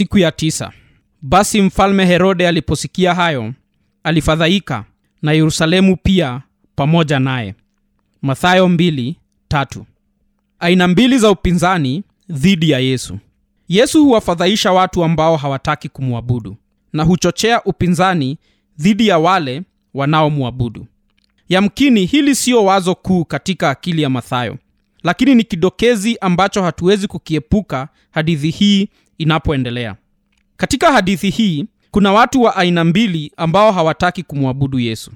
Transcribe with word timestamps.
siku 0.00 0.18
ya 0.18 0.32
tisa. 0.32 0.72
Basi 1.22 1.62
mfalme 1.62 2.06
herode 2.06 2.48
aliposikia 2.48 3.14
hayo 3.14 3.52
alifadhaika 4.04 4.84
na 5.22 5.32
yerusalemu 5.32 5.96
pia 5.96 6.42
pamoja 6.76 7.18
naye. 7.18 7.54
Mathayo 8.22 8.68
2:3 8.68 9.82
aina 10.58 10.88
mbili 10.88 11.18
za 11.18 11.30
upinzani 11.30 12.02
dhidi 12.30 12.70
ya 12.70 12.78
yesu. 12.78 13.18
Yesu 13.68 14.04
huwafadhaisha 14.04 14.72
watu 14.72 15.04
ambao 15.04 15.36
hawataki 15.36 15.88
kumwabudu 15.88 16.56
na 16.92 17.02
huchochea 17.04 17.62
upinzani 17.64 18.38
dhidi 18.78 19.08
ya 19.08 19.18
wale 19.18 19.62
wanaomwabudu 19.94 20.86
yamkini 21.48 22.04
hili 22.06 22.34
siyo 22.34 22.64
wazo 22.64 22.94
kuu 22.94 23.24
katika 23.24 23.70
akili 23.70 24.02
ya 24.02 24.10
mathayo 24.10 24.58
lakini 25.02 25.34
ni 25.34 25.44
kidokezi 25.44 26.18
ambacho 26.20 26.62
hatuwezi 26.62 27.06
kukiepuka 27.08 27.88
hadithi 28.10 28.50
hii 28.50 28.88
inapoendelea. 29.20 29.96
Katika 30.56 30.92
hadithi 30.92 31.30
hii 31.30 31.66
kuna 31.90 32.12
watu 32.12 32.42
wa 32.42 32.56
aina 32.56 32.84
mbili 32.84 33.32
ambao 33.36 33.72
hawataki 33.72 34.22
kumwabudu 34.22 34.78
yesu. 34.78 35.10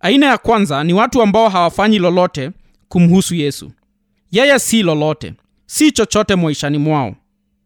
Aina 0.00 0.26
ya 0.26 0.38
kwanza 0.38 0.84
ni 0.84 0.92
watu 0.92 1.22
ambao 1.22 1.48
hawafanyi 1.48 1.98
lolote 1.98 2.50
kumhusu 2.88 3.34
yesu. 3.34 3.70
Yeye 4.30 4.58
si 4.58 4.82
lolote 4.82 5.34
si 5.66 5.92
chochote 5.92 6.36
maishani 6.36 6.78
mwao. 6.78 7.14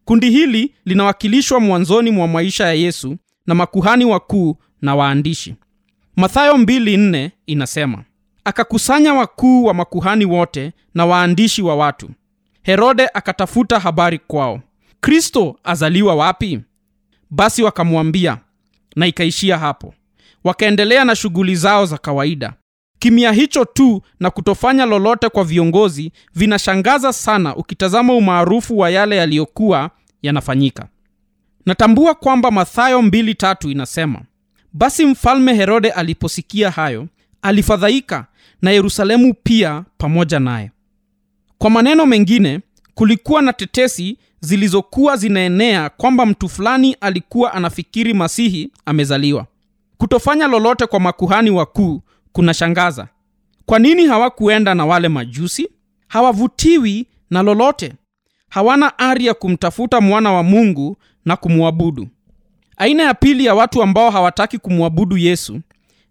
Kundi 0.04 0.30
hili 0.30 0.74
linawakilishwa 0.84 1.60
mwanzoni 1.60 2.10
mwa 2.10 2.28
maisha 2.28 2.64
ya 2.66 2.72
yesu 2.74 3.16
na 3.46 3.54
makuhani 3.54 4.04
wakuu 4.04 4.56
na 4.82 4.94
waandishi. 4.94 5.54
Mathayo 6.16 6.52
24 6.54 7.30
inasema 7.46 8.04
akakusanya 8.44 9.14
wakuu 9.14 9.64
wa 9.64 9.74
makuhani 9.74 10.24
wote 10.24 10.72
na 10.94 11.06
waandishi 11.06 11.62
wa 11.62 11.76
watu. 11.76 12.10
Herode 12.62 13.08
akatafuta 13.14 13.78
habari 13.78 14.18
kwao 14.18 14.60
kristo 15.04 15.56
azaliwa 15.64 16.14
wapi? 16.14 16.60
Basi 17.30 17.62
wakamwambia 17.62 18.38
na 18.96 19.06
ikaishia 19.06 19.58
hapo. 19.58 19.94
Wakaendelea 20.44 21.04
na 21.04 21.16
shughuli 21.16 21.56
zao 21.56 21.86
za 21.86 21.98
kawaida. 21.98 22.52
Kimya 22.98 23.32
hicho 23.32 23.64
tu 23.64 24.02
na 24.20 24.30
kutofanya 24.30 24.86
lolote 24.86 25.28
kwa 25.28 25.44
viongozi 25.44 26.12
vinashangaza 26.34 27.12
sana 27.12 27.56
ukitazama 27.56 28.14
umaarufu 28.14 28.78
wa 28.78 28.90
yale 28.90 29.16
yaliyokuwa 29.16 29.90
yanafanyika. 30.22 30.88
Natambua 31.66 32.14
kwamba 32.14 32.50
mathayo 32.50 33.00
23 33.02 33.70
inasema 33.70 34.20
basi 34.72 35.06
mfalme 35.06 35.54
herode 35.54 35.90
aliposikia 35.90 36.70
hayo 36.70 37.08
alifadhaika 37.42 38.26
na 38.62 38.70
yerusalemu 38.70 39.34
pia 39.42 39.84
pamoja 39.98 40.40
naye. 40.40 40.70
Kwa 41.58 41.70
maneno 41.70 42.06
mengine 42.06 42.60
kulikuwa 42.94 43.42
na 43.42 43.52
tetesi 43.52 44.18
zilizokuwa 44.44 45.16
zinaenea 45.16 45.88
kwamba 45.90 46.26
mtu 46.26 46.48
fulani 46.48 46.96
alikuwa 47.00 47.52
anafikiri 47.54 48.14
masihi 48.14 48.70
amezaliwa. 48.86 49.46
Kutofanya 49.98 50.46
lolote 50.46 50.86
kwa 50.86 51.00
makuhani 51.00 51.50
wakuu 51.50 52.02
kunashangaza. 52.32 53.08
Kwa 53.66 53.78
nini 53.78 54.06
hawakuenda 54.06 54.74
na 54.74 54.86
wale 54.86 55.08
majusi? 55.08 55.68
Hawavutiwi 56.08 57.06
na 57.30 57.42
lolote. 57.42 57.92
Hawana 58.50 58.98
ari 58.98 59.26
ya 59.26 59.34
kumtafuta 59.34 60.00
mwana 60.00 60.32
wa 60.32 60.42
mungu 60.42 60.96
na 61.24 61.36
kumwabudu 61.36 62.08
aina 62.76 63.02
ya 63.02 63.14
pili 63.14 63.44
ya 63.44 63.54
watu 63.54 63.82
ambao 63.82 64.10
hawataki 64.10 64.58
kumwabudu 64.58 65.16
yesu 65.16 65.60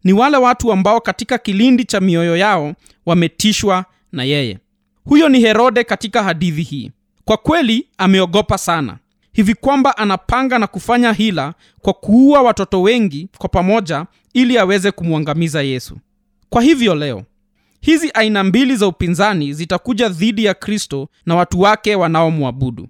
ni 0.03 0.13
wale 0.13 0.37
watu 0.37 0.71
ambao 0.71 1.01
katika 1.01 1.37
kilindi 1.37 1.85
cha 1.85 1.99
mioyo 1.99 2.37
yao 2.37 2.73
wametishwa 3.05 3.85
na 4.11 4.23
yeye. 4.23 4.59
Huyo 5.05 5.29
ni 5.29 5.39
herode 5.39 5.83
katika 5.83 6.23
hadithi 6.23 6.61
hii 6.61 6.91
kwa 7.25 7.37
kweli 7.37 7.87
ameogopa 7.97 8.57
sana. 8.57 8.97
Hivi 9.33 9.53
kwamba 9.53 9.97
anapanga 9.97 10.59
na 10.59 10.67
kufanya 10.67 11.13
hila 11.13 11.53
kwa 11.81 11.93
kuua 11.93 12.41
watoto 12.41 12.81
wengi 12.81 13.29
kwa 13.37 13.49
pamoja 13.49 14.05
ili 14.33 14.57
aweze 14.57 14.91
kumwangamiza 14.91 15.61
yesu. 15.61 15.97
Kwa 16.49 16.61
hivyo 16.61 16.95
leo 16.95 17.23
hizi 17.81 18.11
aina 18.13 18.43
mbili 18.43 18.75
za 18.75 18.87
upinzani 18.87 19.53
zitakuja 19.53 20.09
dhidi 20.09 20.45
ya 20.45 20.53
kristo 20.53 21.09
na 21.25 21.35
watu 21.35 21.61
wake 21.61 21.95
wanaomwabudu. 21.95 22.87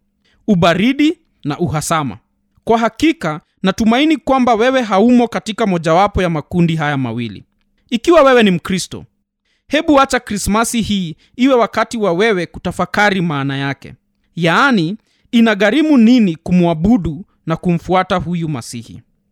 Ubaridi 0.47 1.17
na 1.43 1.59
uhasama. 1.59 2.17
Kwa 2.63 2.77
hakika 2.77 3.41
natumaini 3.63 4.17
kwamba 4.17 4.55
wewe 4.55 4.81
haumo 4.81 5.27
katika 5.27 5.65
mojawapo 5.65 6.21
ya 6.21 6.29
makundi 6.29 6.75
haya 6.75 6.97
mawili. 6.97 7.43
Ikiwa 7.89 8.21
wewe 8.21 8.43
ni 8.43 8.51
mkristo 8.51 9.05
hebu 9.67 10.01
acha 10.01 10.19
krismasi 10.19 10.81
hii 10.81 11.15
iwe 11.35 11.53
wakati 11.55 11.97
wa 11.97 12.13
wewe 12.13 12.45
kutafakari 12.45 13.21
maana 13.21 13.57
yake 13.57 13.93
yaani 14.35 14.97
inagharimu 15.31 15.97
nini 15.97 16.35
kumwabudu 16.35 17.25
na 17.45 17.55
kumfuata 17.57 18.15
huyu 18.15 18.49
masihi 18.49 19.01